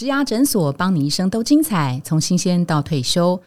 [0.00, 3.38] 植牙诊所，帮你一生都精彩，从新鲜到退休。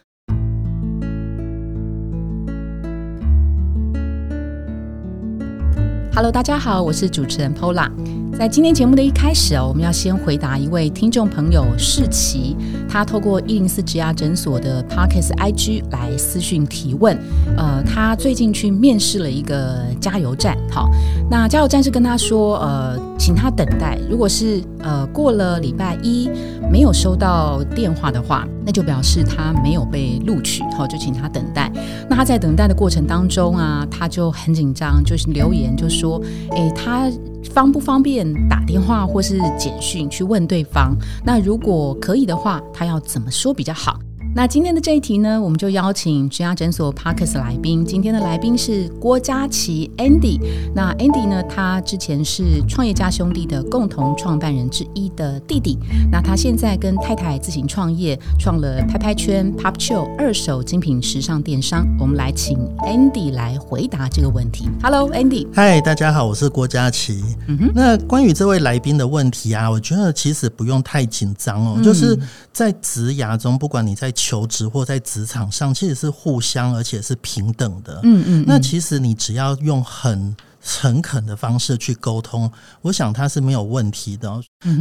[6.14, 7.90] Hello，大家好，我是主持人 Pola。
[8.38, 12.56] 在今天节目的一开始哦，我们要先回答一位听众朋友世奇，
[12.88, 17.18] 他透过一零四植牙诊所的 Parkes IG 来私讯提问。
[17.56, 20.88] 呃，他最近去面试了一个加油站，好，
[21.28, 23.98] 那加油站是跟他说，呃，请他等待。
[24.08, 26.30] 如果是呃过了礼拜一
[26.70, 31.70] 没有收到电话的话，那就表示他没有被录取，好，就请他等待。
[32.08, 37.10] 那他在等待的过程当中啊，他就很紧张，就是留言就说，诶，他
[37.52, 40.96] 方不方便打电话或是简讯去问对方？
[41.24, 43.98] 那如果可以的话，他要怎么说比较好？
[44.36, 47.86] 那今天的这一题呢，我们就邀请植牙诊所 Parkes 来宾。
[47.86, 50.40] 今天的来宾是郭佳琪 Andy。
[50.74, 55.78] 那 Andy 呢，他之前是创业家兄弟的共同创办人之一的弟弟。
[56.10, 61.86] 那他现在跟太太自行创业，创了拍拍圈 Pop Chill 二手精品时尚电商。
[62.00, 64.68] 我们来请 Andy 来回答这个问题。
[64.82, 65.46] Hello，Andy。
[65.54, 67.22] 嗨，大家好，我是郭佳琪。
[67.46, 67.72] 嗯哼。
[67.72, 71.80] 那关于这位来宾的问题啊，我觉得其实不用太紧张哦。
[71.84, 72.18] 就是
[72.52, 78.00] 在职牙中，不管你在求职或在职场上，其实是互相而且是平等的。
[78.04, 84.32] 嗯嗯，那其实你只要用很诚恳的方式去沟通，我想他是没有问题的。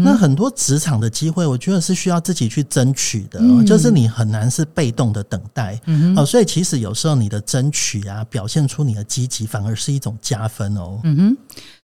[0.02, 5.78] 那很多职场的机会，我觉得是需要自己去争取的，就是你很难是被动的等待。
[6.16, 11.02] 哦，所以其实有时候你的争取啊，表现出你的积极，反而是一种加分哦。
[11.04, 11.38] 嗯哼。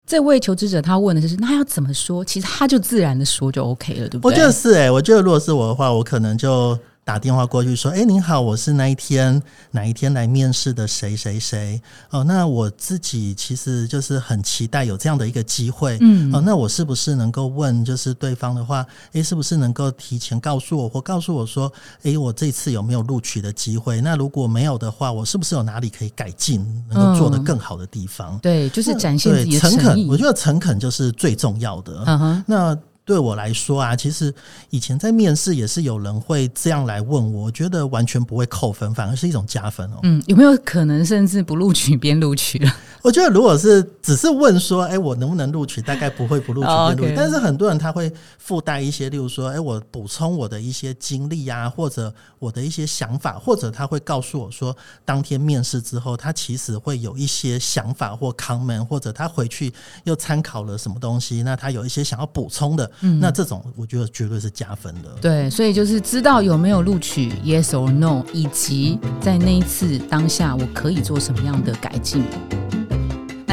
[0.07, 2.25] 这位求职者他问的就是，那要怎么说？
[2.25, 4.33] 其实他就自然的说就 OK 了，对不对？
[4.33, 6.79] 我觉得是哎，我觉得如果是我的话，我可能就。
[7.09, 12.23] 打电话过去说：“哎，您好，我是那一天哪一天来面试的谁谁谁哦。
[12.23, 16.43] 那我自己其实就是很期待有这样的一个机会，嗯哦。
[16.45, 24.03] 那我是不是能够问，就是对方的话，哎，是不是能够提前告诉我，或告诉我说，哎，我这次有没有录取的机会？
[24.03, 28.39] 那如果没有的话，我是不是有哪里可以改进，能够做得更好的地方？
[28.41, 30.07] 对，就是展现自己的诚恳。
[30.09, 32.05] 我觉得诚恳就是最重要的。
[32.05, 34.33] 嗯哼，那。”对我来说啊，其实
[34.69, 40.01] 以前在面试也是有人会这样来问我，我觉得完全不会扣分，反而是一种加分哦。
[40.03, 42.71] 嗯，有没有可能甚至不录取边录取了？
[43.01, 47.15] 我觉得如果是只是问说，哎，我能不能录取，大概不会不录取边录取。
[47.17, 54.77] 但是很多人他会附带一些，例如说，哎，我补充我的一些经历啊，或者我的一些想法，或者他会告诉我说，
[55.07, 59.73] 当天面试之后，他其实会有一些想法或 comment，或者他回去
[60.05, 62.91] 又参考了什么东西，那他有一些想要补充的。
[63.01, 65.09] 嗯，那这种我觉得绝对是加分的。
[65.21, 72.25] 对，所以就是知道有没有录取，yes or no，以及在那一次当下我可以做什么样的改进。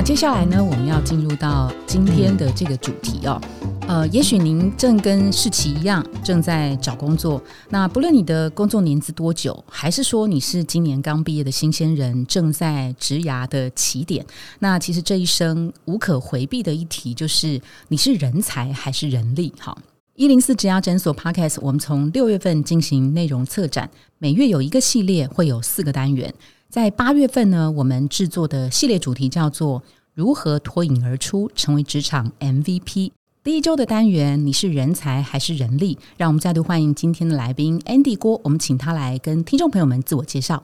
[0.05, 3.41] 接下来呢，我们要进入到今天的这个主题哦。
[3.88, 7.41] 呃，也许您正跟世奇一样正在找工作。
[7.69, 14.23] 那不论你的工作年资多久，还是说你是今年刚毕业的新鲜人，正在职涯的起点，
[14.59, 19.51] 那其实这一生无可回避的一题就是：你是人才还是人力？
[19.59, 19.75] 哈，
[20.13, 23.89] 一零四职涯诊所 Podcast，我们从六月份进行内容策展，
[24.19, 26.31] 每月有一个系列，会有四个单元。
[26.69, 29.81] 在八月份呢，我们制作的系列主题叫做
[30.13, 33.11] “如何脱颖而出，成为职场 MVP”。
[33.43, 35.97] 第一周的单元，你是人才还是人力？
[36.17, 40.63] 让我们再度欢迎今天的来宾 Andy 郭，我们请他来跟听众朋友们自我介绍。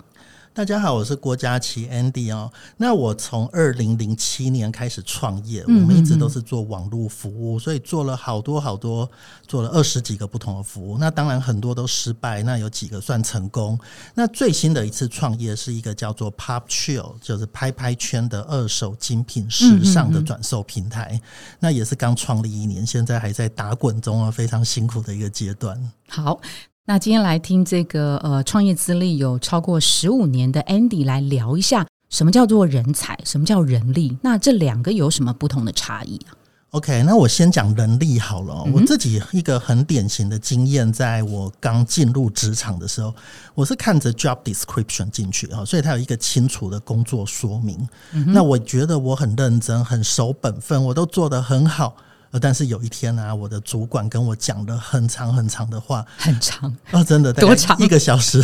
[0.53, 2.51] 大家好，我是郭佳琪 Andy 哦。
[2.75, 9.09] 那我从二零零七年开始创业，我们一直都是做网络服务，所以做了好多好多，
[9.47, 10.97] 做了二十几个不同的服务。
[10.97, 13.79] 那当然很多都失败，那有几个算成功。
[14.13, 21.19] 那最新的一次创业是一个叫做 Pop Chill，就是拍拍圈的二手精品时尚的转售平台。
[21.59, 25.91] 那也是刚创立一年，现在还在打滚中啊，非常辛苦的一个阶段。
[26.09, 26.41] 好。
[26.83, 34.17] 那今天来听这个呃，创业资历有超过十五年的 Andy 来聊一下，什么叫做人才，什么叫人力？
[34.23, 36.33] 那这两个有什么不同的差异啊
[36.71, 38.63] ？OK，那我先讲人力好了。
[38.73, 43.13] 我自己一个很典型的经验，在我刚进入职场的时候，
[43.53, 47.87] 我是看着 job description 进去啊，所以它有一个清楚的工作说明。
[48.11, 51.95] 那我觉得我很认真，很守本分，我都做得很好。
[52.31, 57.77] 呃，但是有一天呢，我的主管跟我讲了很长很长的话，很长啊，真的多长？
[57.77, 58.41] 一个小时。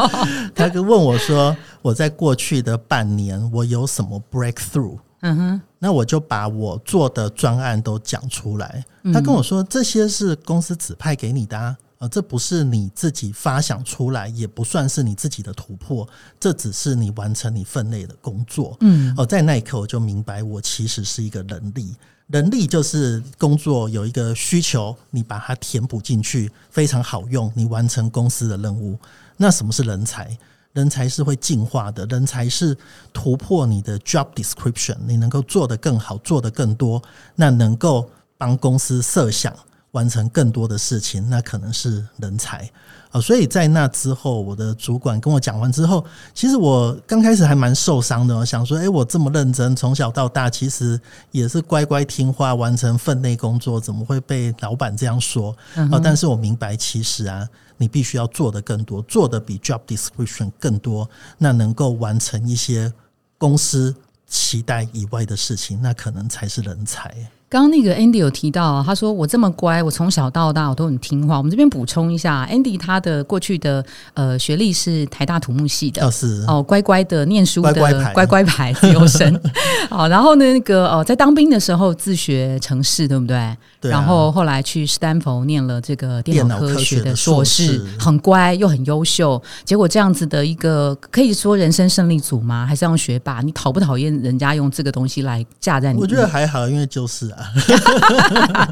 [0.54, 4.98] 他就问我说，我在过去的半年我有什么 breakthrough？
[5.20, 8.84] 嗯哼，那我就把我做的专案都讲出来。
[9.12, 16.06] 他跟我说，这些是公司指派给你的，呃，这不是你自己发想出来，也不算是你自己的突破，
[16.38, 18.76] 这只是你完成你分内的工作。
[18.80, 21.94] 嗯，哦，在那一刻我就明白，我其实是一个能力。
[22.28, 28.98] 人力就是工作有一个需求，你把它填补进去，非常好用，你完成公司的任务。
[29.36, 30.36] 那什么是人才？
[30.72, 32.76] 人才是会进化的，人才是
[33.12, 37.00] 突破你的 job description，你能够做得更好，做得更多，
[37.36, 39.54] 那能够帮公司设想。
[39.96, 42.70] 完成更多的事情，那可能是人才
[43.10, 43.18] 啊。
[43.18, 46.04] 所以在那之后，我的主管跟我讲完之后，
[46.34, 51.00] 其实我刚开始还蛮受伤的，想说：“哎，我这么认真，从小到大，其实
[51.30, 55.56] 也是乖乖听话，完成分内工作，怎么会被老板这样说？”
[55.90, 57.48] 啊，但是我明白，其实啊，
[57.78, 61.08] 你必须要做的更多，做的比 job description 更多，
[61.38, 62.92] 那能够完成一些
[63.38, 63.94] 公司
[64.28, 67.14] 期待以外的事情，那可能才是人才。
[67.48, 71.38] 刚刚那个 Andy 有提到，他说我这么乖，我从小到大我都很听话。
[71.38, 73.84] 我们这边补充一下 Andy 他的过去的
[74.14, 79.40] 呃学历是台大土木系的，哦是哦乖乖的念书的乖乖牌乖乖牌自由生。
[79.88, 83.56] 好， 然后呢那个哦在当兵的时候自学城市，对不对？
[83.80, 89.40] 对啊然后后来去斯坦福念了这个电脑科学的硕士，电脑科学的硕士很乖又很优秀。
[89.64, 92.66] 结果这样子的一个可以说人生胜利组吗？
[92.66, 93.40] 还是让学霸？
[93.40, 96.00] 你讨不讨厌人家用这个东西来架在你？
[96.00, 98.68] 我觉得还好，因为就是啊，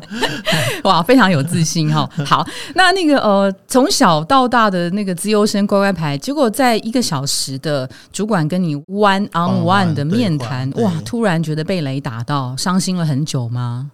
[0.84, 2.08] 哇，非常有自信哈。
[2.24, 13.90] 好，那那个呃，从小到大的那个资优生乖乖牌，结果在一个小时的主管跟你 one on one 的面谈，哇，突然觉得被雷打到，伤心了很久吗？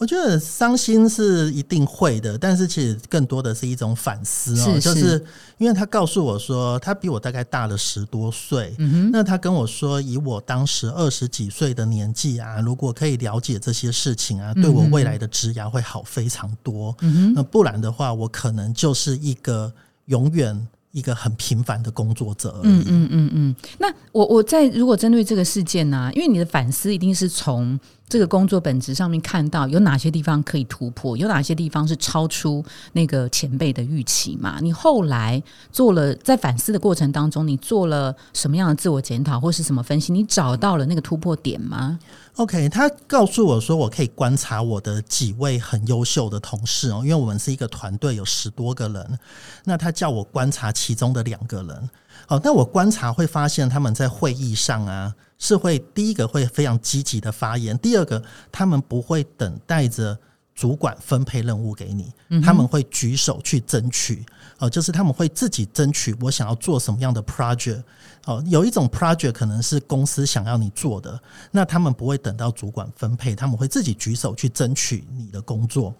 [0.00, 5.24] 我觉得伤心是一定会的，但是其实更多的是一种反思哦，是就是是
[5.58, 16.96] 因为他告诉我说，他比我大概大了十多岁，嗯那他跟我说，以我当时二十几岁的年纪啊，如果可以了解这些事情啊，对我未来的职涯会好非常多。
[17.00, 19.70] 嗯那不然的话，我可能就是一个
[20.06, 22.72] 永远一个很平凡的工作者而已。
[22.72, 23.56] 嗯嗯嗯嗯。
[23.78, 27.78] 那我我在如果针对这个事件呢、因为你的反思一定是从
[28.10, 32.62] 这个工作本质上面看到有哪些地方可以突破，有哪些地方是超出
[32.92, 34.58] 那个前辈的预期嘛？
[34.60, 35.40] 你后来
[35.70, 40.12] 做了在反思的过程当中，你做了什么样的自我检讨或是什么分析？
[40.12, 41.96] 你找到了那个突破点吗
[42.34, 49.18] ？OK，他告诉我说，我可以观察我的几位很优秀的同事哦，因为我们是一个团队，有十多个人。
[49.64, 51.90] 那他叫我观察其中的两个人，
[52.28, 58.22] 哦，那我观察会发现他们在会议上啊，是会第一个会非常积极的发言，第二个
[58.52, 60.18] 他们不会等待着
[60.54, 62.12] 主管分配任务给你，
[62.42, 64.24] 他们会举手去争取，
[64.58, 67.82] 哦，就是他们会自己争取我想要做什么样的 project。
[68.26, 71.18] 哦，有一种 project 可能是公司想要你做的，
[71.50, 75.94] 那他们不会等到主管分配，他们会自己举手去争取你的工作。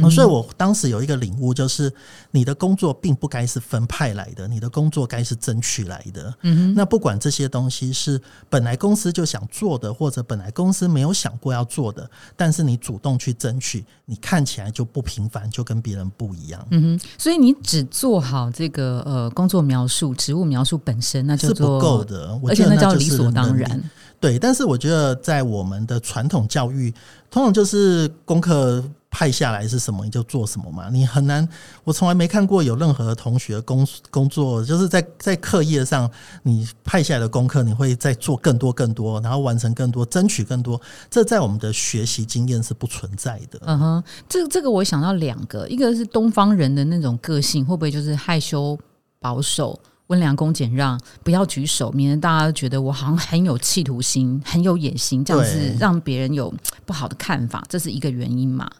[0.00, 1.92] 哦所以我当时有一个领悟，就是
[2.30, 6.32] 你的工作并不该是分派来的，你的工作该是争取来的。
[6.42, 16.64] 嗯那不管这些东西是本来公司就想做的，或者本来公司没有想过要做的，但是你主动去争取，你看起来就不平凡，就跟别人不一样。
[16.70, 23.82] 嗯哼，所以你只做好这个呃工作描述、职务描述本身，那就是不够的，我而且觉得那叫理所当然。
[24.20, 26.94] 对，但是我觉得在我们的传统教育，
[27.30, 31.46] 通常就是功课派下来是什么你就做什么嘛，你很难。
[31.82, 36.08] 我从来没看过有任何同学工工作，就是在在课业上
[36.44, 40.80] 你派下来的功课，你会再做更多更多，然后完成更多，争取更多。
[41.10, 43.60] 这在我们的学习经验是不存在的。
[43.66, 48.78] 嗯哼，这这个我想到两个，一个是东方人的那种个性，会不会就是害羞、
[49.18, 56.54] 保守、温良恭俭让，不要举手，免得大家觉得我好像很有企图心、很有野心，这样子让别人有
[56.86, 58.70] 不好的看法，这是一个原因嘛？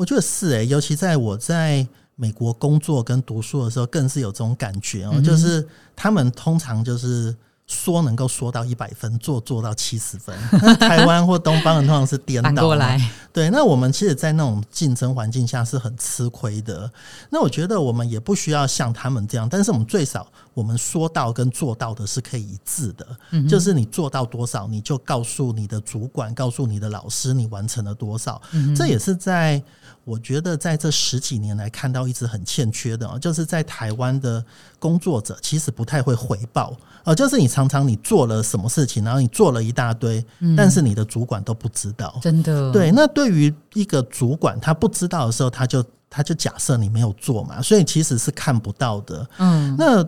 [0.00, 10.34] 我觉得是诶、尤其在我在美国工作跟读书的时候，更是有这种感觉哦、嗯就是他们通常就是说能够说到一百分，做做到七十分。
[10.78, 12.98] 台湾或东方人通常是颠倒过来，
[13.30, 16.90] 对，那我们其实，在那种竞争环境下是很吃亏的。
[17.28, 28.40] 那我觉得我们也不需要像他们这样，但是我们最少我们说到跟做到的是可以一致的，嗯就是你做到多少，你就告诉你的主管，告诉你的老师，你完成了多少。
[28.52, 29.62] 嗯这也是在
[30.04, 34.44] 我觉得在这十几年来看到一直很欠缺的哦，就是在台湾的
[34.78, 40.56] 工作者其实不太会回报，呃，就是你常常你做了什么事情，然后你做了一大堆，嗯。
[40.56, 42.18] 但是你的主管都不知道。
[42.20, 42.72] 真的。
[42.72, 49.26] 对，那对于一个主管他不知道的时候，他就他就假设你没有做嘛，所以其实是看不到的。
[49.38, 50.04] 嗯那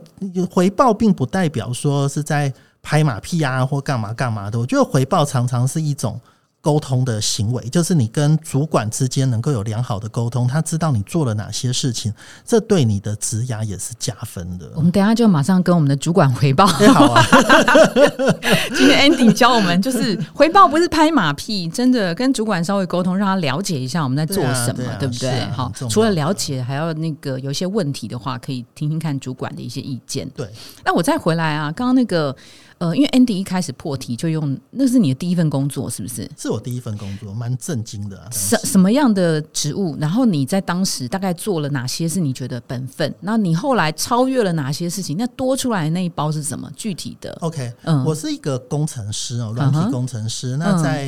[0.46, 6.20] 回报并不代表说是在拍马屁啊或干嘛干嘛的，我觉得回报常常是一种
[6.62, 12.14] 沟通的行为，就是你跟主管之间能够有良好的沟通，他知道你做了哪些事情，
[12.46, 14.70] 这对你的职涯也是加分的。
[14.76, 16.64] 我们等下就马上跟我们的主管回报。
[16.94, 17.22] 好啊，
[18.76, 25.44] 今天 Andy 教我们，就是回报不是拍马屁，真的跟主管稍微沟通，让他了解一下我们在做什么，对不对？
[25.50, 30.28] 好，除了了解，还要那个有一些问题的话，可以听听看主管的一些意见。
[30.30, 30.48] 对，
[30.84, 32.34] 那我再回来啊，刚刚那个。
[32.82, 36.28] 呃，因为 Andy 一开始破题就用，那是你的第一份工作，是不是？
[36.36, 38.28] 是我第一份工作，蛮震惊的。
[38.32, 39.96] 什什么样的职务？
[40.00, 43.14] 然后你在当时大概做了哪些是你觉得本分？
[43.20, 45.16] 那你后来超越了哪些事情？
[45.16, 46.68] 那多出来的那一包是什么？
[46.74, 50.56] 具体的？OK，嗯，我是一个工程师哦，软体工程师。
[50.56, 51.06] 那在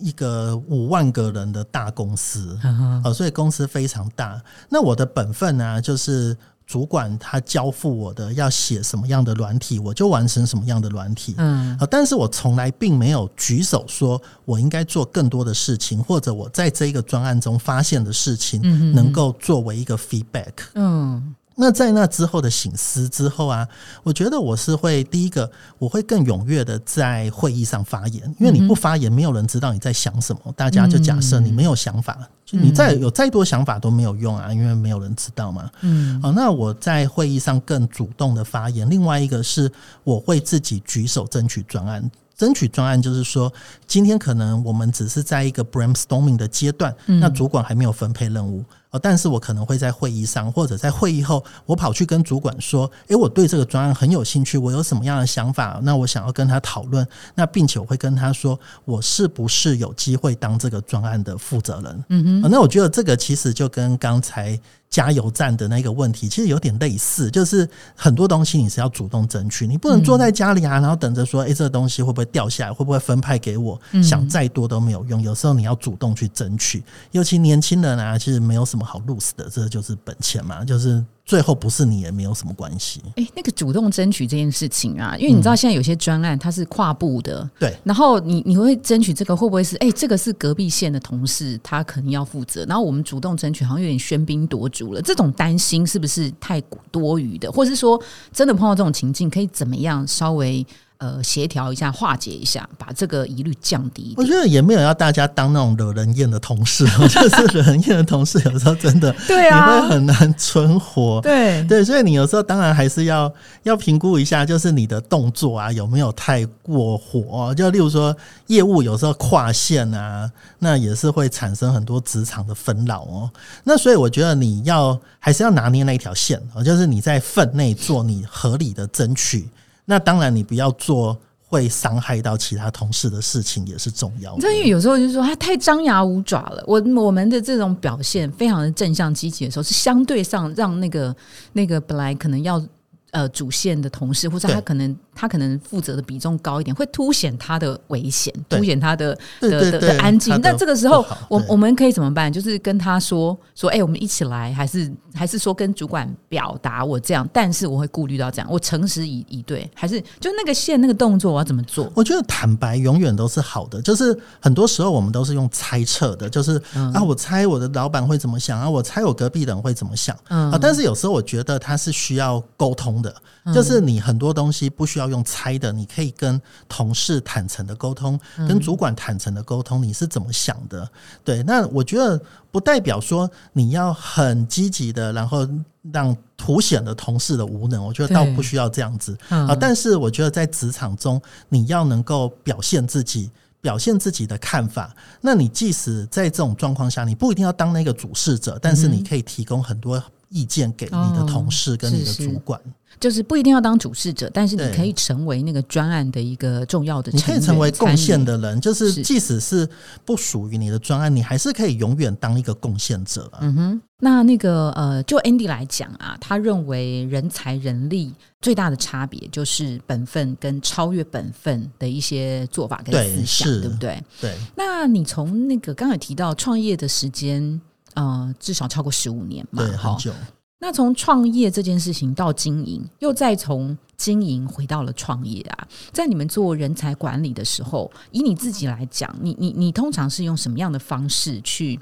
[0.00, 2.54] 一个五万个人的大公司，
[3.02, 4.38] 哦，所以公司非常大。
[4.68, 6.36] 那我的本分呢，就是。
[6.66, 11.34] 主管他交付我的要写什么样的软体，我就完成什么样的软体。
[11.38, 18.60] 嗯，啊，但是我从来并没有举手说我应该做更多的事情，或者我在这一个专案中发现的事情，
[18.92, 20.52] 能够作为一个 feedback。
[20.74, 21.34] 嗯。
[21.56, 23.66] 那在那之后的醒思之后啊，
[24.02, 30.40] 我觉得我是会第一个，我会更踊跃的在会议上发言，因为你不发言，没有人知道你在想什么。
[30.56, 35.70] 大家就假设你没有想法，就你再有再多想法都没有用啊，因为没有人知道嘛。
[35.82, 38.88] 嗯，好，那我在会议上更主动的发言。
[38.90, 39.70] 另外一个是，
[40.02, 42.10] 我会自己举手争取专案。
[42.36, 43.52] 争取专案就是说，
[43.86, 48.64] 今天可能我们只是在一个 brainstorming 的阶段，那主管还没有分配任务。
[48.98, 55.80] 但是我可能会在会议上，或者在会议后，我跑去跟主管说：“诶，我对这个专案很有兴趣，我有什么样的想法？
[55.82, 57.06] 那我想要跟他讨论。
[57.34, 62.04] 那并且我会跟他说，我是不是有机会当这个专案的负责人？
[62.08, 64.58] 嗯哼，那我觉得这个其实就跟刚才
[64.94, 72.72] 加油站的那个问题其实有点类似，就是很多东西你是要主动争取，你不能坐在家里啊，然后等着说：诶，这个东西会不会掉下来？
[72.72, 73.76] 会不会分派给我？
[74.00, 75.20] 想再多都没有用。
[75.20, 78.84] 有时候你要主动去争取，尤其年轻人啊，其实没有什么。
[78.84, 83.00] 好 lose 的，这就是本钱嘛，就是最后不是你也没有什么关系。
[83.16, 97.50] 哎，那个主动争取这件事情啊，因为你知道现在有些专案它是跨部的，对，然后你你会争取这个会不会是哎，这个是隔壁县的同事，他可能要负责，然后我们主动争取好像有点喧宾夺主了，这种担心是不是太多余的？
[97.50, 98.00] 或者是说
[98.32, 100.66] 真的碰到这种情境，可以怎么样稍微？
[100.98, 104.14] 呃，协调一下，化解一下，把这个疑虑降低。
[104.16, 111.20] 我觉得也没有要大家当那种惹人厌的同事， 就是惹人厌的同事，有时候真的对啊，你会很难存活。
[111.20, 113.30] 对对，所以你有时候当然还是要
[113.64, 117.52] 要评估一下，就是你的动作啊有没有太过火。
[117.54, 123.30] 就例如说，业务有时候跨线啊，那也是会产生很多职场的纷扰哦。
[123.64, 129.48] 那所以我觉得你要还是要拿捏那一条线哦，就是你在分内做你合理的争取。
[129.84, 134.52] 那当然，你不要做会伤害到其他同事的事情也是重要的。
[134.52, 136.62] 因为有时候就是说他太张牙舞爪了。
[136.66, 141.14] 我我们的这种表现非常的正向积极的时候，是相对上让那个
[141.52, 142.62] 那个本来可能要
[143.10, 144.96] 呃主线的同事，或者他可能。
[145.14, 150.38] 他可能负责的比重高一点，会凸显他的危险，凸显他的的的安静。
[150.40, 152.32] 那这个时候，我我们可以怎么办？
[152.32, 157.28] 就是跟他说说，哎，我们一起来，还是还是说跟主管表达我这样？
[157.32, 161.90] 但是我会顾虑到这样，我诚实以以对，还是就那个线那个动作我要怎么做？
[161.94, 163.80] 我觉得坦白永远都是好的。
[163.80, 166.60] 就是很多时候我们都是用猜测的，就是
[166.92, 170.58] 啊，我猜我的老板会怎么想啊，我猜我隔壁人会怎么想啊。
[170.60, 173.14] 但是有时候我觉得他是需要沟通的，
[173.54, 175.03] 就是你很多东西不需要。
[175.04, 178.18] 要用猜的，你可以跟同事坦诚的沟通，
[178.48, 180.90] 跟主管坦诚的沟通，你是怎么想的？
[181.22, 182.20] 对，那我觉得
[182.50, 185.46] 不代表说你要很积极的，然后
[185.92, 187.84] 让凸显了同事的无能。
[187.84, 189.54] 我觉得倒不需要这样子啊。
[189.54, 193.30] 但是我觉得在职场中，你要能够表现自己，
[193.60, 194.94] 表现自己的看法。
[195.20, 202.60] 那你即使在这种状况下，你不一定要当那个主事者，但是你可以提供很多意见给你的同事跟你的主管。
[203.00, 208.58] 就是不一定要当主事者，但是你可以成为那个专案的一个重要的，你可以成为贡献的人。
[208.60, 209.68] 就是即使是
[210.04, 213.28] 不属于你的专案，你还是可以永远当一个贡献者。
[213.40, 224.02] 嗯哼，那那个呃，就 Andy 来讲啊，他认为人才人力最大的差别就是本分跟超越本分的一些做法跟思想，对不对？
[224.20, 224.32] 对。
[224.56, 227.60] 那你从那个刚才提到创业的时间，
[227.94, 230.12] 呃，至少超过十五年嘛，对，很久。
[230.60, 241.78] 那从创业这件事情到经营，又再从经营回到了创业啊，在你们做人才管理的时候，以你自己来讲，你你你通常是用什么样的方式去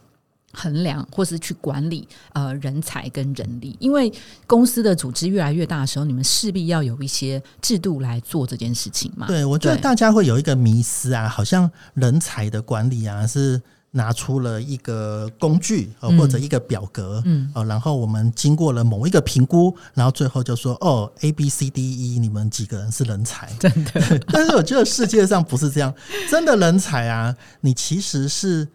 [0.53, 4.13] 衡量或是去管理呃人才跟人力，因为
[4.49, 9.29] 公司的组织越来越大的时候，你们势必要有一些制度来做这件事情嘛。
[9.29, 24.19] 对，我觉得大家会有一个迷思啊，好像人才的管理啊是拿出了一个工具或者一个表格，嗯，呃，然后我们经过了某一个评估，然后最后就说哦，A B C D E，你们几个人是人才， 真的。
[24.33, 25.95] 但是我觉得世界上不是这样，
[26.31, 28.67] 真的人才啊，你其实是。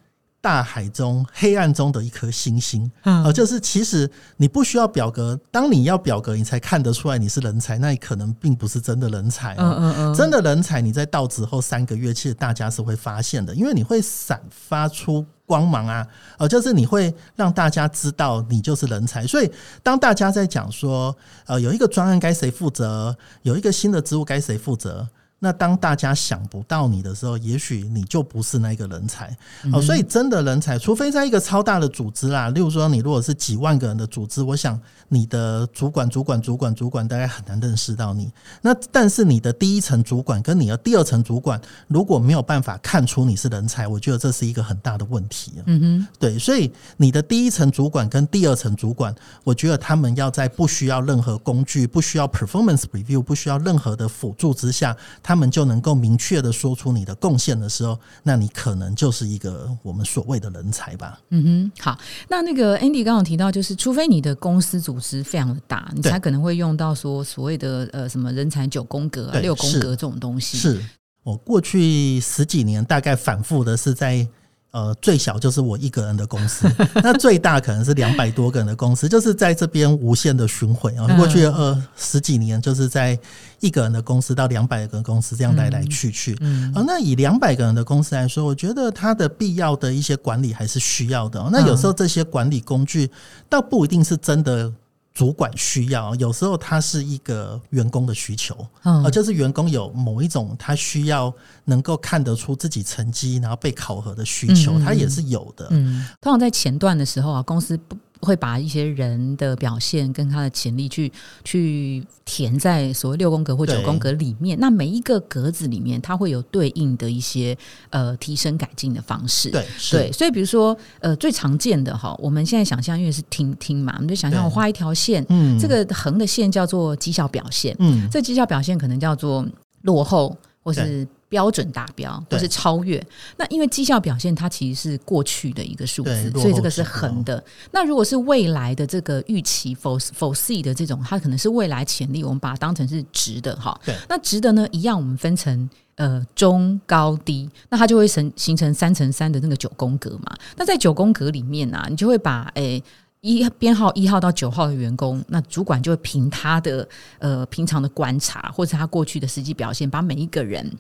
[0.48, 9.56] 大海中黑暗中的一颗星星，啊，就是其实你不需要表格，当你要表格，你才看得出来你是人才，那你可能并不是真的人才。
[9.58, 19.28] 嗯嗯嗯，真的人才，你在到职后三个月，其实大家是会发现的，因为你会散发出光芒啊，呃，就是你会让大家知道你就是人才。
[19.28, 19.52] 所以
[19.84, 21.14] 当大家在讲说，
[21.46, 25.06] 呃，有一个专案该谁负责，有一个新的职务该谁负责。
[25.40, 29.38] 那当大家想不到你的时候，也许你就不是那个人才
[29.72, 29.80] 哦。
[29.80, 34.80] 所以真的人才，除非在一个超大的组织啦，例如说你如果是几万个人的组织，我想
[35.10, 38.32] 你的主管、主管、主管、主管大概很难认识到你。
[38.64, 45.54] 那但是你的第一层主管跟你的第二层主管，如果没有办法看出你是人才，我觉得这是一个很大的问题。
[45.68, 49.14] 嗯哼，对，所以你的第一层主管跟第二层主管，
[49.44, 54.98] 我觉得他们要在不需要任何工具、不需要 performance review、不需要任何的辅助之下。
[55.28, 61.20] 他们就能够明确的说出你的贡献的时候，那你可能就是一个我们所谓的人才吧。
[61.32, 70.58] 嗯哼，好，那那个 Andy 刚刚提到，就是除非你的公司组织非常的大，你才可能会用到说所谓的呃什么人才九宫格、六宫格这种东西。
[70.58, 70.82] 是
[71.24, 74.26] 我过去十几年大概反复的是在。
[74.72, 76.70] 呃，最小就是我一个人的公司，
[77.02, 81.08] 那最大可能是两百多个人的公司，就是在这边无限的巡回啊。
[81.16, 83.18] 过去呃十几年，就是在
[83.60, 86.38] 一个人的公司到两百个公司这样来来去去。
[86.42, 91.44] 嗯，啊，那以两百个人的公司来说，我觉得它的必要的一些管理还是需要的。
[91.52, 93.10] 那有时候这些管理工具
[93.50, 94.72] 倒不一定是真的。
[95.18, 101.34] 主管需要，有时候他是一个员工的需求，啊，就是员工有某一种他需要
[101.66, 105.68] 能够看得出自己成绩，然后被考核的需求，他也是有的。
[105.72, 107.98] 嗯，通常在前段的时候啊，公司不。
[108.22, 111.12] 会把一些人的表现跟他的潜力去
[111.44, 114.58] 去填在所谓六宫格或九宫格里面。
[114.60, 117.58] 那每一个格子里面，它会有对应的一些
[117.90, 119.50] 呃提升改进的方式。
[119.50, 129.46] 对对，所以比如说呃最常见的哈，我们现在想象因为是听听嘛，我们就想象我画一条线，嗯，这个横的线叫做绩效表现，嗯，这绩效表现可能叫做
[129.82, 131.08] 落后或是。
[131.30, 137.44] 标准达标或是超越，那因为绩效表现它其实是过去的一个数字，所以这个是横的。
[137.72, 143.78] 那如果是未来的这个预期否否 see 的这种，它可能是未来潜力，我们把它当成是直的哈。
[144.08, 150.36] 那直的呢，一样我们分成呃中高低，那它就会成形成三乘三的那个九宫格嘛。
[150.56, 152.82] 那在九宫格里面呢，你就会把诶。
[153.22, 156.88] 一编号一号到九号的员工，那主管就会凭他的
[157.18, 160.72] 呃平常的观察，或者他过去的实际表现，把每一个人。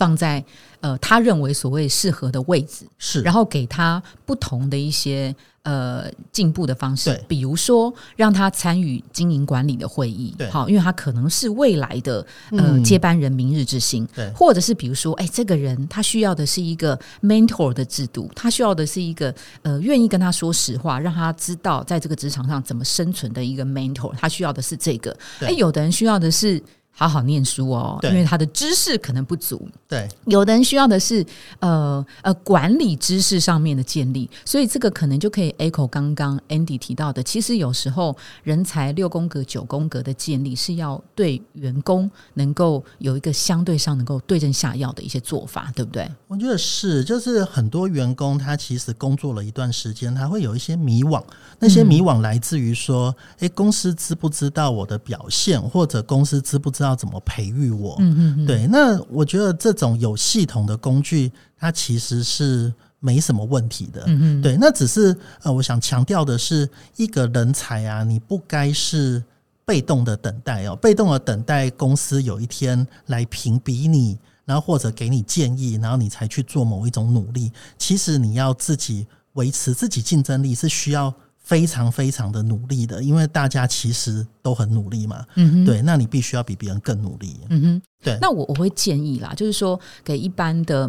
[0.00, 0.42] 放在
[0.80, 10.48] 呃，他认为所谓适合的位置是，然后给他不同的一些呃进步的方式，比如说让他参与经营管理的会议，对。
[10.48, 26.62] 好，因为他可能是未来的呃接班人，明日之星，对，或者是比如说，哎，这个人他需要的是一个 mentor 的制度，他需要的是一个呃愿意跟他说实话，让他知道在这个职场上怎么生存的一个 mentor，他需要的是这个，哎，有的人需要的是。
[26.92, 29.66] 好好念书哦，因为他的知识可能不足。
[29.88, 31.24] 对，有的人需要的是
[31.60, 37.22] 呃呃管理知识上面的建立，所以这个可能就可以 echo 刚刚 Andy 提到的。
[37.22, 46.10] 其实有时候人才六宫格九宫格的建立是要对员工能够有一个相对上能够对症下药的一些做法，对不对？
[46.28, 51.22] 我觉得是，就是很多员工他其实工作了一段时间，他会有一些迷惘。
[51.58, 56.96] 那些迷惘来自于说，哎，公司知不知道我的表现，或者公司知不知道？
[56.96, 57.96] 怎么培育我？
[58.00, 58.66] 嗯嗯，对。
[58.66, 64.04] 那我觉得这种有系统的工具，它其实是没什么问题的。
[64.06, 64.56] 嗯嗯，对。
[64.60, 69.22] 那只是呃，我想强调的是，一个人才啊，你不该是
[69.64, 77.52] 被动的等待哦，被动的等待公司有一天来评比你，然后或者给你建议，然后你才去做某一种努力。
[77.78, 81.14] 其实你要自己维持自己竞争力，是需要。
[81.50, 85.26] 非常非常的努力的，因为大家其实都很努力嘛。
[85.34, 87.40] 嗯哼，对，那你必须要比别人更努力。
[87.48, 88.16] 嗯哼，对。
[88.20, 90.88] 那我我会建议啦，就是说给一般的，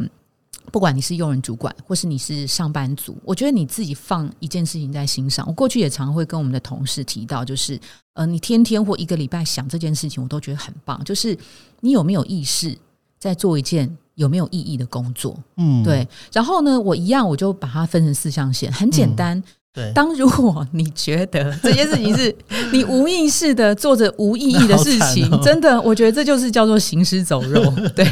[0.72, 5.44] 不管你是用人主管或是你是上班族，我觉得你自己放一件事情在心上。
[5.48, 7.80] 我过去也常会跟我们的同事提到，就是
[8.14, 11.04] 呃，你天天或一个礼拜想这件事情，我都觉得很棒。
[11.04, 11.36] 就是
[11.80, 12.78] 你有没有意识
[13.18, 15.36] 在做一件有没有意义的工作。
[15.58, 19.44] 嗯，对，然后呢，我一样我就把它分成四象限，很简单。
[19.74, 22.36] 对，当如果你觉得这件事情是
[22.74, 27.64] 你无意识的做着无意义的事情，哦真的，我觉得这就是叫做行尸走肉。
[27.96, 28.06] 对，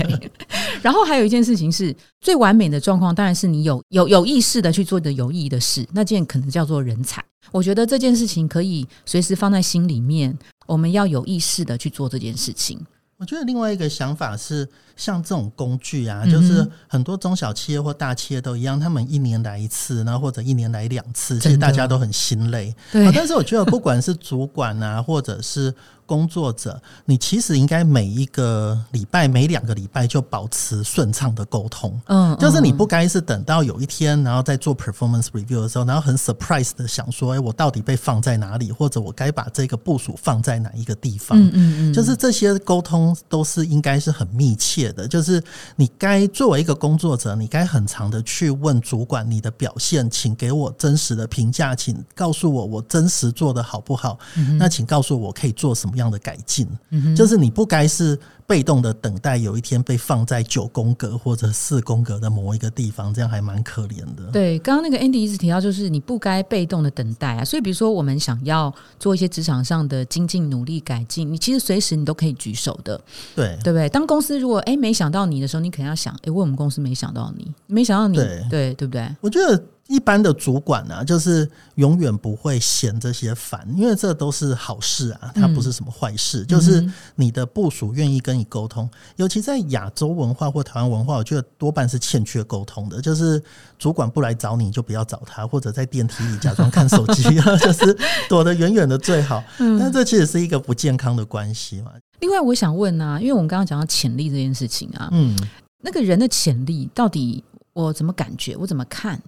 [0.82, 7.22] 然后还有一件事情是最完美的状况，当然是你有有有意识的去做的有意义的事，那件可能叫做人才。
[7.52, 12.80] 我觉得这件事情可以随时放在心里面，我们要有意识的去做这件事情。
[13.17, 14.65] 我觉得另外一个想法是，
[15.00, 22.76] 像这种工具啊，嗯就是很多中小企业或大企业都一样，他们一年来一次，然后或者一年来两次，其实大家都很心累。
[22.92, 25.74] 对啊但是我觉得，不管是主管啊， 或者是
[26.06, 32.02] 工作者，你其实应该每一个礼拜、每两个礼拜就保持顺畅的沟通。
[32.08, 41.40] 嗯，就是你嗯不该是等到有一天，然后在做 performance review 的时候，然后很 surprise 的想说，哎、我到底被放在哪里，或者我该把这个部署放在哪一个地方？
[41.40, 45.41] 嗯嗯嗯，就是这些沟通都是应该是很密切的，就是
[45.75, 54.17] 你该作为一个工作者，你该很长的去问主管你的表现，请给我真实的评价，请告诉我我真实做的好不好？
[54.58, 56.67] 那请告诉我我可以做什么样的改进？
[57.15, 64.23] 就是你不该是被动的等待有一天被放在九宫格或者四宫格的某一个地方，这样还蛮可怜的。
[64.32, 67.45] 对，刚刚那个 Andy 一直提到，就是你不该被动的等待啊。
[67.45, 72.99] 所以，比如说我们想要做一些职场上的精进、努力、改进，你其实随时你都可以举手的，
[73.36, 73.88] 对对不对？
[73.89, 79.15] 当公司如果哎没想到你的时候，你肯定要想，哎，为我们公司没想到你，没想到你，对对对不对？
[79.22, 86.46] 我觉得一般的主管啊，就是永远不会嫌这些烦，因为这都是好事啊，它不是什么坏事。
[86.46, 93.02] 就是你的部署愿意跟你沟通，尤其在亚洲文化或台湾文化，我觉得多半是欠缺沟通的。
[93.02, 93.42] 就是
[93.80, 97.24] 主管不来找你，就不要找他，或者在电梯里假装看手机，
[97.60, 97.98] 就是
[98.30, 99.44] 躲得远远的最好。
[99.58, 101.92] 嗯但这其实是一个不健康的关系嘛。
[102.20, 105.36] 另外，我想问啊，因为我们刚刚讲到潜力这件事情啊，嗯，
[105.82, 109.22] 那个人的潜力到底我怎么感觉，我怎么看？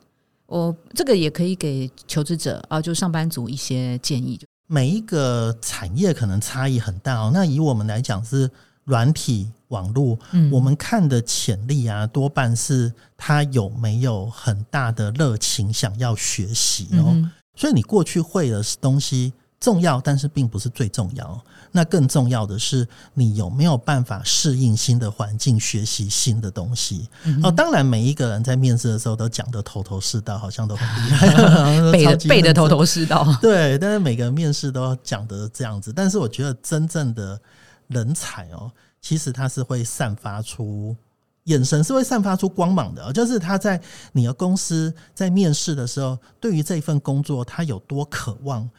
[0.46, 4.40] 我这个也可以给求职者啊，就上班族一些建议。
[4.68, 7.32] 每一个产业可能差异很大哦。
[7.34, 8.50] 那以我们来讲是
[8.84, 17.12] 软体网络，嗯我们看的潜力啊，多半是他有没有很大的热情想要学习哦。
[17.14, 21.42] 嗯所以你过去会的东西重要，但是并不是最重要。
[21.72, 27.08] 那更重要的是，你有没有办法适应新的环境，学习新的东西？
[27.24, 31.28] 嗯哦，当然，每一个人在面试的时候都讲得头头是道，好像都很厉害，
[31.94, 33.26] 背的背的头头是道。
[33.40, 37.40] 对，但是每个面试都要讲的这样子，但是我觉得真正的
[37.88, 38.70] 人才哦，
[39.00, 40.94] 其实他是会散发出
[41.46, 43.80] 眼神，是会散发出光芒的哦，就是他在
[44.12, 48.70] 你的公司在面试的时候，对于这份工作他有多渴望，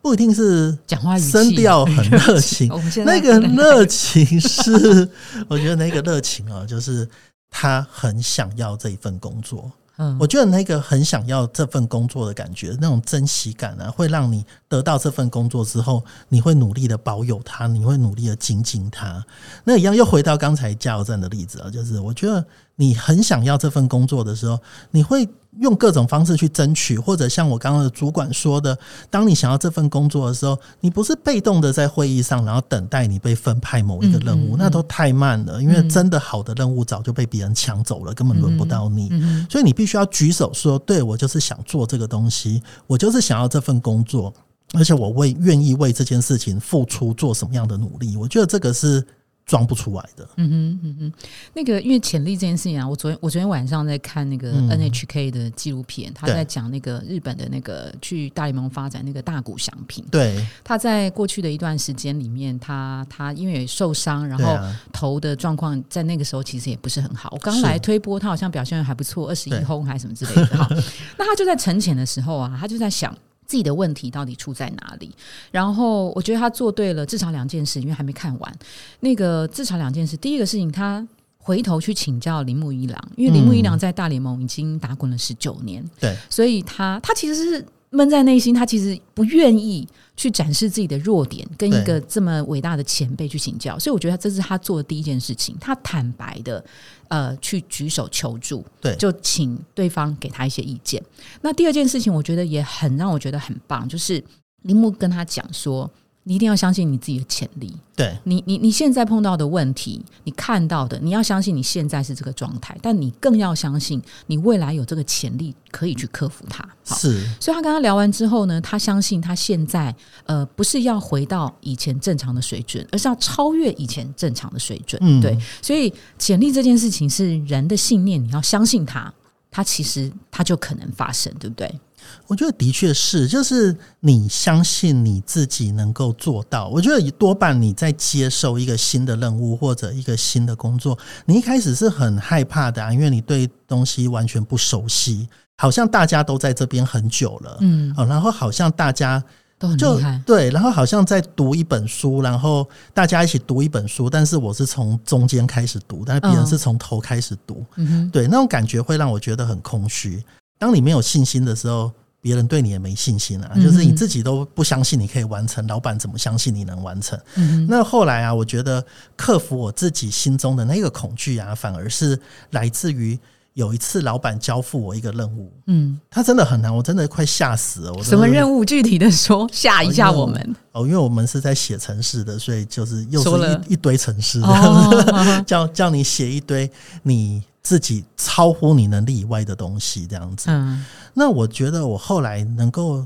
[0.00, 2.70] 不一定是讲话语气声调很热情
[3.04, 5.08] 那个热情是，
[5.48, 7.08] 我觉得那个热情啊，就是
[7.50, 9.70] 他很想要这一份工作。
[10.00, 19.20] 嗯我觉得那个很想要这份工作的感觉，那种珍惜感啊，会让你得到这份工作之后，你会努力的保有它，你会努力的精进它。
[19.64, 22.46] 那一样又回到刚才加油站的例子啊，就是我觉得
[22.80, 24.56] 你很想要这份工作的时候，
[24.92, 28.78] 你会用各种方式去争取，或者像我刚刚的主管说的，
[29.10, 39.08] 当你想要这份工作的时候，你不是被动的在会议上，然后等待你被分派某一个任务，嗯嗯嗯那都太慢了，因为真的好的任务早就被别人抢走了，根本轮不到你。
[39.10, 44.32] 嗯所以你必须要举手说，对我就是想做这个东西，我就是想要这份工作，
[44.74, 49.04] 而且我为愿意为这件事情付出做什么样的努力，我觉得这个是
[49.48, 50.28] 装不出来的。
[50.36, 51.12] 嗯哼嗯哼，
[51.54, 60.04] 那个因为潜力这件事情啊，我昨天我昨天晚上在看那个嗯 NHK 的纪录片，他在讲那个日本的那个去大联盟发展那个大谷翔平。
[60.10, 67.30] 对，他在过去的一段时间里面，他他因为受伤，然后对啊，投的状况在那个时候其实也不是很好。
[67.32, 70.68] 我刚来推波，他好像表现得还不错，二十一轰还是什么之类的哈。
[71.16, 73.16] 那他就在沉潜的时候啊，他就在想。
[73.48, 75.10] 自己的问题到底出在哪里？
[75.50, 78.58] 然后我觉得他做对了至少两件事，因为还没看完。
[79.00, 81.06] 那个至少两件事，第一个事情他
[81.38, 93.78] 回头去请教铃木一郎，因为铃木一郎在大联盟已经打滚了十九年，对，所以他他其实是闷在内心，他其实不愿意去展示自己的弱点，跟一个这么伟大的前辈去请教。
[93.78, 96.62] 所以我觉得这是他做的第一件事情，他坦白的
[97.06, 101.00] 呃去举手求助，对就请对方给他一些意见。
[101.40, 104.22] 那第二件事情，我觉得也很让我觉得很棒，就是
[104.62, 105.88] 铃木跟他讲说。
[106.28, 107.74] 你一定要相信你自己的潜力。
[107.96, 116.62] 对你，你你现在碰到的问题，你看到的，你要相信你现在是这个状态，但你更要相信你未来有这个潜力可以去克服它。
[116.84, 119.94] 好，是，所以他跟他聊完之后呢，他相信他现在
[120.26, 125.00] 呃不是要回到以前正常的水准，而是要超越以前正常的水准。
[125.02, 129.10] 嗯对，所以潜力这件事情是人的信念，你要相信它，
[129.50, 131.80] 它其实它就可能发生，对不对？
[132.26, 136.68] 我觉得的确是，就是你相信你自己能够做到。
[136.68, 149.22] 我觉得多半你在接受一个新的任务或者一个新的工作，你一开始是很害怕的、啊，因为你对东西完全不熟悉，好像大家都在这边很久了，嗯，哦，然后好像大家
[149.58, 150.22] 都很厉害。
[150.24, 160.22] 对，然后好像在读一本书，然后大家一起读一本书，但是我是从中间开始读，但是别人嗯是从头开始读，嗯哼，对，那种感觉会让我觉得很空虚。
[160.58, 161.90] 当你没有信心的时候，
[162.20, 167.18] 别人对你也没信心啊，嗯就是你自己都不相信你可以完成，老板怎么相信你能完成？
[167.36, 168.84] 嗯，那后来啊，我觉得
[169.16, 172.18] 克服我自己心中的那个恐惧啊，反而是
[172.50, 173.16] 来自于
[173.54, 177.92] 有一次老板交付我一个任务，嗯，他真的很难，我真的快吓死了。
[177.92, 178.64] 我什么任务？
[178.64, 180.56] 具体的说，吓一下我们。
[180.72, 184.96] 哦，因为我们是在写城市的，所以就是又是说了一一堆程式这样子。
[185.10, 186.70] 哦， 叫叫你写一堆
[187.02, 190.50] 你自己超乎你能力以外的东西，这样子。
[190.50, 193.04] 嗯那我觉得我后来能够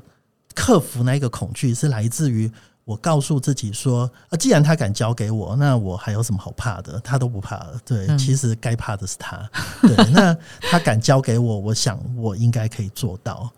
[0.54, 2.50] 克服那个恐惧，是来自于
[2.84, 7.00] 我告诉自己说：，啊，既然他敢交给我，那我还有什么好怕的？
[7.00, 7.80] 他都不怕了。
[7.84, 9.48] 对，嗯其实该怕的是他。
[9.80, 13.50] 对，那他敢交给我，我想我应该可以做到。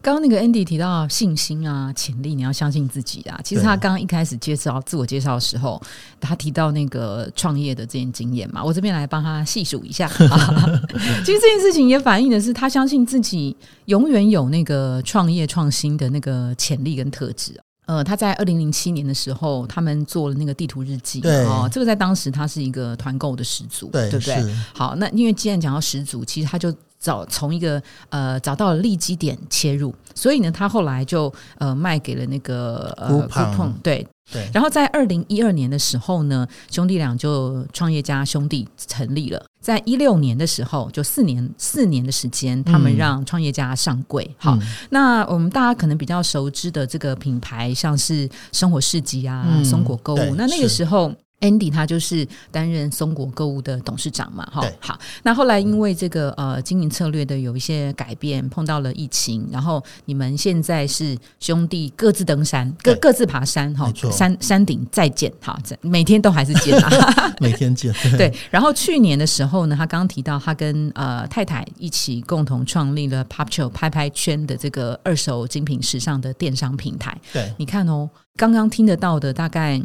[0.00, 3.40] 刚刚那个 Andy 提到信心啊、潜力，你要相信自己啊。
[3.44, 5.80] 其实对他刚刚一开始介绍自我介绍的时候，
[6.20, 10.08] 他提到那个创业的这件经验嘛，我这边来帮他细数一下。
[11.24, 17.58] 其实这件事情也反映的是，他相信自己永远有那个创业创新的那个潜力跟特质。
[17.86, 24.56] 呃，他在二零零七年的时候，他们做了那个地图日记，对哦，这个在当时他是一个团购的始祖，对，对不对？
[24.72, 34.06] 好，那因为既然讲到始祖，其实他就找从一个呃找到了利基点切入，所以呢，他后来就呃卖给了那个呃 Groupon 对。
[34.32, 39.44] 对，然后在二零一二年的时候呢，兄弟俩就创业家兄弟成立了。
[39.60, 44.34] 在一六年的时候，就四年四年的时间，他们嗯让创业家上柜。
[44.38, 51.12] 好，嗯那我们大家可能比较熟知的这个品牌，像是生活市集啊、嗯松果购物，那那个是时候。
[51.42, 67.92] Andy 他就是担任松果购物的董事长嘛，哈，好，那后来因为这个呃经营策略的有一些改变，碰到了疫情，然后你们现在是兄弟各自登山，各各自爬山，哈山山顶再见，好，这每天都还是见啊， 每天见。
[68.16, 77.20] 对，然后去年的时候呢，他刚刚提到他跟呃太太一起共同创立了 Popcho 拍拍圈的这个二手精品时尚的电商平台。
[77.32, 79.82] 对，你看哦，刚刚听得到的大概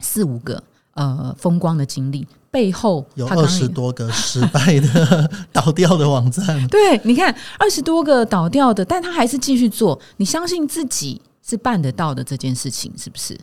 [0.00, 0.62] 四五个
[0.94, 6.66] 呃风光的经历，背后有二十多个失败的 倒掉的网站。
[6.68, 10.00] 对，你看二十多个倒掉的，但他还是继续做。
[10.16, 13.38] 你相信自己是办得到的这件事情，是不是？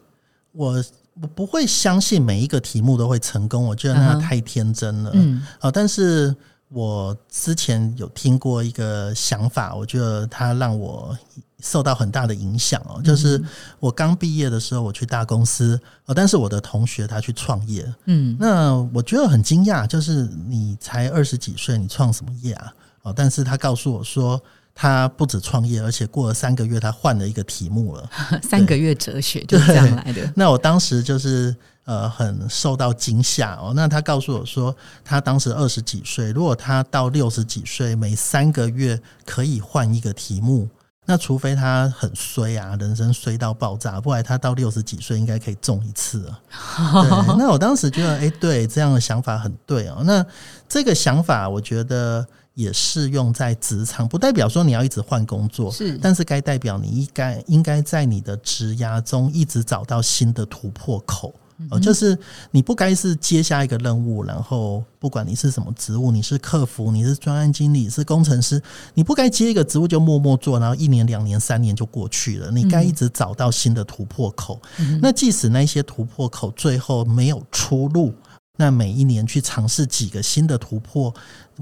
[0.51, 0.83] 我
[1.21, 5.11] 我不会相信每一个题目都会成功，我觉得那太天真了。
[5.13, 6.35] 嗯啊，但是
[6.69, 11.17] 我之前有听过一个想法，我觉得它让我
[11.61, 13.01] 受到很大的影响哦。
[13.03, 13.41] 就是
[13.79, 22.73] 我刚毕业的时候，我去大公司，哦，但是我的同学他去创业，嗯那我觉得很惊讶，就是你才二十几岁，你创什么业啊？
[23.03, 24.41] 哦，但是他告诉我说。
[24.79, 28.07] 他不止创业，而且过了三个月，他换了一个题目了。
[28.47, 30.21] 三个月哲学就是这样来的。
[30.37, 33.73] 那我当时就是呃很受到惊吓哦。
[33.75, 40.69] 那他告诉我说，他当时二十几岁，如果他到六十几岁，每三个月可以换一个题目，
[41.09, 46.39] 那除非他很衰啊，人生衰到爆炸，不然他到六十几岁应该可以中一次了。
[47.01, 50.01] 对，那我当时觉得，哎、对，这样的想法很对哦。
[50.03, 50.23] 那
[50.67, 61.33] 这个想法，我觉得也适用在职场，不代表说你要一直换工作，是但是该代表你应该应该在你的职涯中一直找到新的突破口。
[61.71, 62.17] 哦，就是
[62.51, 68.61] 你不该是接下一个任务，然后不管你是什么职务，你是客服，你是专案经理，是工程师，
[68.93, 72.51] 你不该接一个职务就默默做，然后一年、两年、三年就过去了。
[72.51, 74.61] 你该一直找到新的突破口。
[75.01, 78.13] 那即使那些突破口最后没有出路，
[78.59, 81.13] 那每一年去尝试几个新的突破，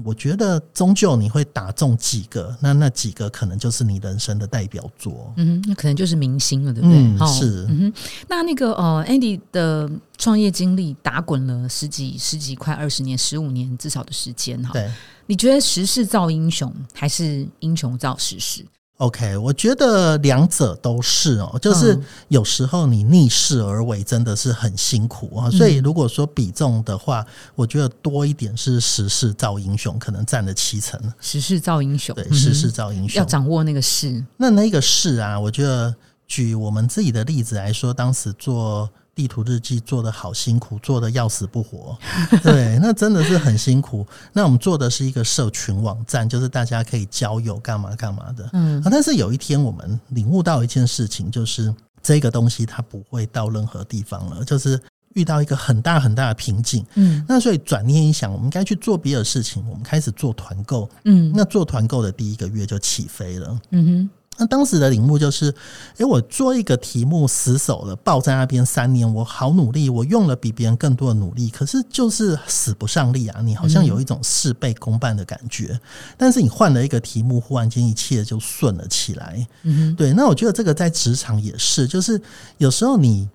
[0.02, 5.32] 我觉得终究你会打中几个，那那几个可能就是你人生的代表作。
[5.36, 6.98] 嗯，那可能就是明星了，对不对？
[6.98, 7.92] 嗯哦是嗯哼，
[8.28, 14.72] 那那个呃，Andy 的创业经历打滚了十几、十几快二十年、十五年至少的时间哈。
[14.72, 14.90] 对，
[15.26, 18.64] 你觉得时势造英雄，还是英雄造时势？
[18.98, 25.50] OK，我觉得两者都是哦，就是有时候你逆势而为真的是很辛苦啊。
[25.50, 30.98] 所以如果说比重的话，我觉得多一点是时势造英雄，可能占了七成。
[31.20, 34.24] 时势造英雄，对，时势造英雄，要掌握那个势。
[34.36, 35.94] 那那个势啊，我觉得
[36.26, 38.88] 举我们自己的例子来说，当时做。
[39.16, 41.96] 地图日记做的好辛苦，做的要死不活，
[42.44, 44.06] 对，那真的是很辛苦。
[44.30, 48.50] 那我们做的是一个社群网站，就是大家可以交友干嘛干嘛的。
[48.52, 54.78] 嗯，但是有一天我们领悟到一件事情，就是这个东西它不会到任何地方了，就是
[55.14, 56.84] 遇到一个很大很大的瓶颈。
[56.96, 60.86] 嗯，那所以转念一想，我们该去做别的事情，我们开始做团购。
[61.06, 63.58] 嗯，那做团购的第一个月就起飞了。
[63.70, 64.10] 嗯哼。
[64.38, 65.54] 那当时的领悟就是，
[65.96, 73.40] 诶，我做一个题目死守了，抱在那边三年，我好努力，我用了比别人更多的努力，可是就是死不上力啊！
[73.42, 75.78] 你好像有一种事倍功半的感觉。
[76.16, 79.46] 但是你换了一个题目，忽然间一切就顺了起来。
[79.62, 80.12] 嗯，对。
[80.12, 82.20] 那我觉得这个在职场也是，就是
[82.58, 83.28] 有时候你。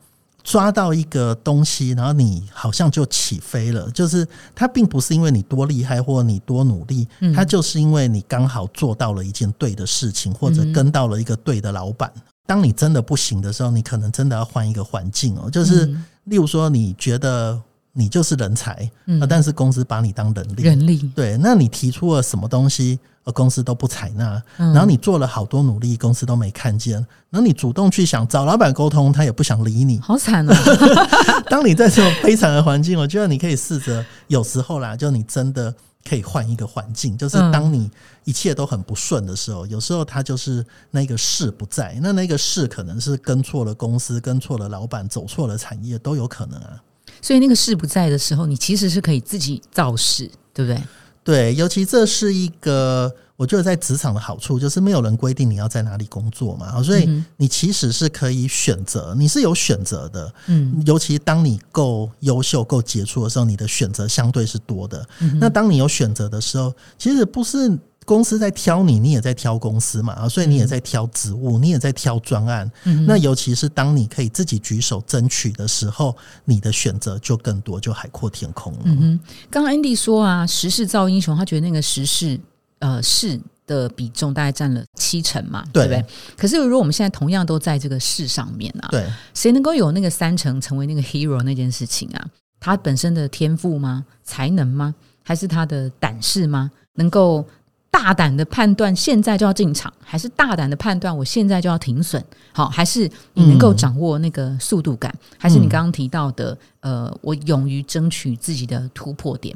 [0.44, 3.90] 抓到一个东西，然后你好像就起飞了。
[3.92, 12.12] 就是它并不是因为你多厉害或你多努力，它就是因为你刚好做到了一件对的事情，或者跟到了一个对的老板。
[12.46, 15.50] 当你真的不行的时候，你可能真的要换一个环境哦。
[15.50, 15.86] 就是
[16.26, 17.58] 例如说，你觉得
[17.94, 18.90] 你就是人才，
[19.30, 23.00] 但是公司把你当人力，人力对，那你提出了什么东西？
[23.24, 26.96] 而公司都不采纳，然后你做了好多努力，公司都没看见。
[27.30, 30.54] 然后你主动去想找老板沟通，他也不想理你，好惨哦！
[31.48, 35.72] 当你在这种悲惨的环境，我觉得你可以试着，有时候啦，就你真的
[36.04, 37.16] 可以换一个环境。
[37.16, 37.92] 就是当你
[38.24, 46.82] 一切都很不顺的时候，有时候他就是那个事不在，那那个事可能是跟错了公司，跟错了老板，走错了产业都有可能啊。
[47.22, 50.82] 所以那个事不在的时候，你其实是可以自己造势，对不对？
[51.24, 57.08] 对，尤其这是一个，我觉得在职场的好处就是没有人规定你要在哪里工作嘛，所以
[57.38, 60.34] 你其实是可以选择，你是有选择的。
[60.48, 65.08] 嗯，尤其当你够优秀、够杰出的时候，你的选择相对是多的。
[65.40, 67.78] 那当你有选择的时候，其实不是。
[68.12, 72.70] 公司在挑你，你也在挑公司嘛啊，所以你也在挑职务，你也在挑专案。
[73.08, 78.80] 那尤其是当你可以自己举手争取的时候，你的选择就更多，就海阔天空了。
[78.86, 79.18] 嗯
[79.50, 82.38] 刚刚 Andy 说啊，时势造英雄，他觉得那个时势
[82.80, 86.06] 呃势的比重大概占了七成嘛，对不对？
[86.36, 92.28] 可是如果我们现在同样都在这个势上面啊，对，谁能够有那个三成成为那个 hero 那件事情啊？
[92.60, 94.06] 他本身的天赋吗？
[94.26, 94.94] 才能吗？
[95.24, 96.70] 还是他的胆识吗？
[96.96, 97.46] 能够？
[97.92, 102.24] 大胆的判断，现在就要进场，还是大胆的判断，我现在就要停损？
[102.54, 105.14] 好，还是你能够掌握那个速度感？
[105.38, 109.56] 还是你刚刚提到的，呃，我勇于争取自己的突破点？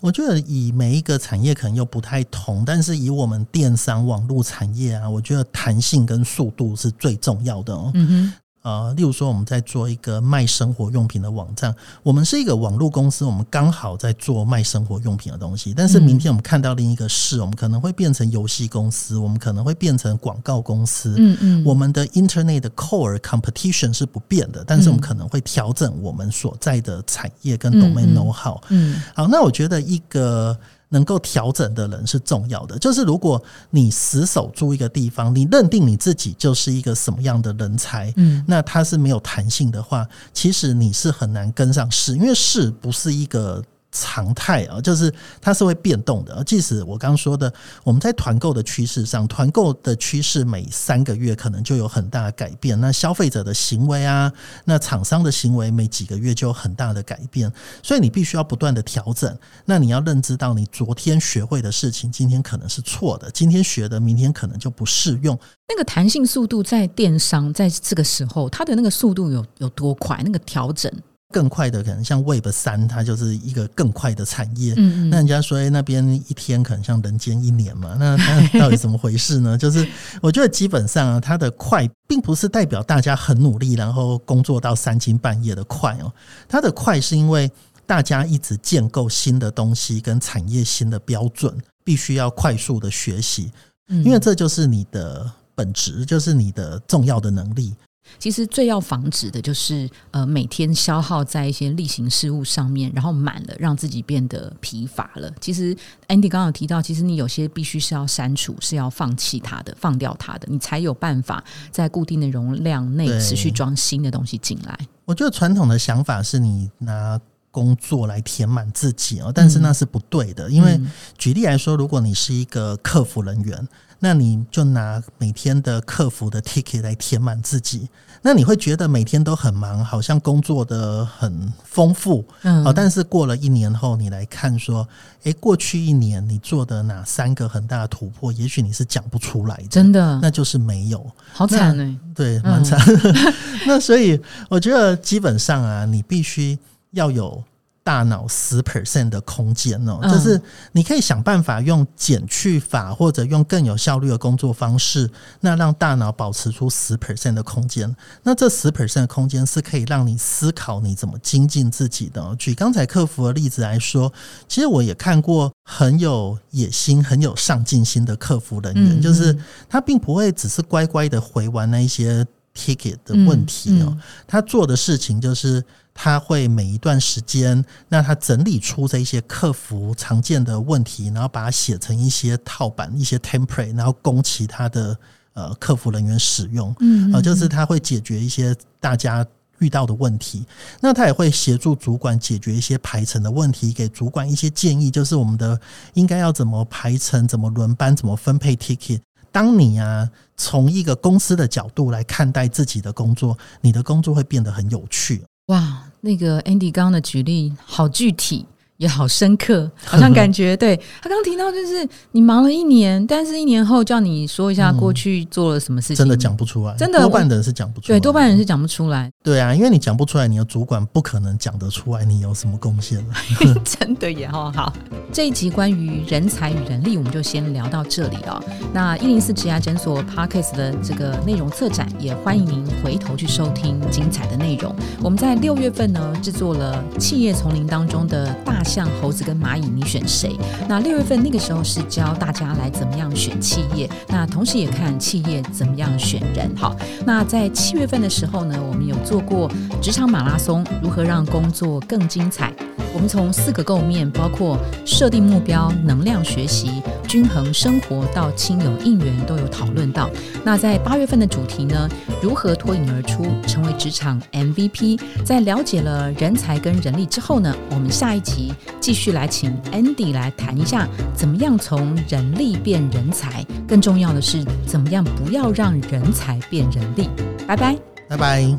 [0.00, 7.90] 我觉得以每一个产业可能又不太同，但是以我们电商网络产业啊，我觉得弹性跟速度是最重要的哦。
[7.94, 8.32] 嗯哼。
[8.68, 15.72] 呃，例如说，我们在做一个卖生活用品的网站，我们是一个网络公司，我们刚好在做卖生活用品的东西。
[15.72, 21.14] 但是明天我们看到另一个事，我们可能会变成游戏公司，我们可能会变成广告公司。
[21.16, 28.60] 嗯嗯，我们的 Internet core competition 是不变的，但是我们可能会调整我们所在的产业跟 domain know how。
[28.68, 30.54] 嗯，好，那我觉得一个。
[30.90, 32.78] 能够调整的人是重要的。
[32.78, 43.62] 就是如果你死守住一个地方，你认定你自己就是一个什么样的人才，嗯，那他是没有弹性的话，其实你是很难跟上市，因为市不是一个。
[43.90, 46.42] 常态啊，就是它是会变动的。
[46.44, 52.78] 即使我刚说的，我们在团购的趋势上，团购的趋势每三个月可能就有很大的改变。
[52.80, 54.32] 那消费者的行为啊，
[54.64, 57.50] 那厂商的行为每几个月就有很大的改变。
[57.82, 59.36] 所以你必须要不断的调整。
[59.64, 65.38] 那你要认知到，你昨天学会的事情，今天可能是错的；今天学的，明天可能就不适用。
[65.68, 70.20] 那个弹性速度在电商在这个时候，它的那个速度有有多快？
[70.24, 70.92] 那个调整。
[71.30, 74.72] 更快的可能像 Web 三，它就是一个更快的产业。
[74.78, 77.96] 嗯嗯，那人家说，哎，那边一天可能像人间一年嘛？
[77.98, 79.56] 那 它到底怎么回事呢？
[79.58, 79.86] 就是
[80.22, 86.10] 我觉得基本上啊，它的快并不是代表大家很努力，然后工作到三更半夜的快哦。
[86.48, 87.50] 它的快是因为
[87.86, 93.52] 大家一直建构新的东西跟产业新的标准，必须要快速的学习，
[93.88, 97.74] 因为这就是你的本质，就是你的重要的能力。
[98.18, 105.30] 其实最要防止的就是，呃，每天消耗在一些例行事务上面，然后满了，让自己变得疲乏了。
[105.40, 105.74] 其实
[106.08, 114.78] Andy 刚刚有提到，其实你有些必须是要删除，是要放弃它的，放掉它的，你才有办法在固定的容量内持续装新的东西进来。
[115.04, 117.20] 我觉得传统的想法是你拿。
[117.50, 120.48] 工作来填满自己哦，但是那是不对的。
[120.50, 120.78] 因为
[121.16, 123.68] 举例来说，如果你是一个客服人员，
[124.00, 127.88] 那你就拿每天的客服的 ticket 来填满自己。
[128.20, 134.86] 那你会觉得每天都很忙，好像工作的很丰富，嗯，哦，但是过了一年后，你来看说，
[135.22, 142.76] 诶，过去一年你做的哪三个很大的突破，也许你是讲不出来的，真的，那就是没有，好惨哎，对，蛮惨。
[143.68, 146.58] 那所以我觉得基本上啊，你必须
[146.90, 147.42] 要有。
[147.88, 150.38] 大脑十 percent 的空间哦，就是
[150.72, 155.10] 你可以想办法用减去法，或者用更有效率的工作方式，
[155.40, 157.96] 那让大脑保持出十 percent 的空间。
[158.22, 162.36] 那这十 percent 的空间是可以让你思考你怎么精进自己的。
[162.36, 164.12] 举刚才客服的例子来说，
[164.46, 169.34] 其实我也看过很有野心、很有上进心的客服人员，就是
[169.66, 172.26] 他并不会只是乖乖的回完那一些
[172.58, 173.96] ticket 的问题哦，
[174.26, 175.64] 他做的事情就是。
[176.00, 184.96] 他会每一段时间，那他整理出这一些客服常见的问题，然后把它写成一些套版、一些 template，然后供其他的
[185.32, 186.72] 呃客服人员使用。
[186.78, 189.26] 嗯，呃，就是他会解决一些大家
[189.58, 190.46] 遇到的问题。
[190.80, 195.60] 那他也会协助主管解决一些排程的问题，给主管一些建议，就是我们的
[195.94, 199.00] 应该要怎么排程、怎么轮班、怎么分配 ticket。
[199.30, 205.22] 当你啊从一个公司的角度来看待自己的工作，你的工作会变得很有趣。
[205.46, 208.46] 哇，那个 Andy 刚刚的举例好具体。
[208.78, 223.14] 也好深刻， 好像感觉对他刚提到，就是你忙了一年，但是一年后叫你说一下过去做了什么事情，真的讲不出来，真的多半的人是讲不出来，对，多半人是讲不出来，对啊，因为你讲不出来，你的主管不可能讲得出来你有什么贡献了，
[223.64, 224.72] 真的也好好。
[225.12, 228.40] 这一集关于人才与人力，我们就先聊到这里哦。
[228.72, 234.72] 那一零四职涯诊所 Parkes 的这个内容策展，也欢迎您回头去收听精彩的内容。
[235.02, 238.62] 我们在六月份呢，制作了企业丛林当中的大。
[238.68, 240.36] 像猴子跟蚂蚁，你选谁？
[240.68, 246.54] 那六月份那个时候是教大家来怎么样选企业，那同时也看企业怎么样选人。
[246.54, 249.50] 好，那在七月份的时候呢，我们有做过
[249.80, 252.52] 职场马拉松，如何让工作更精彩？
[252.94, 260.10] 我们从四个构面，包括设定目标、能量学习、均衡生活到亲友应援，都有讨论到。
[260.42, 261.88] 那在八月份的主题呢，
[262.22, 264.98] 如何脱颖而出，成为职场 MVP？
[265.22, 277.08] 在了解了人才跟人力之后呢，我们下一集继续来请 Andy 来谈一下，怎么样从人力变人才，更重要的是，怎么样不要让人才变人力。
[277.46, 277.76] 拜拜，
[278.08, 278.56] 拜拜。